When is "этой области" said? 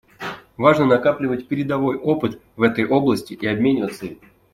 2.63-3.35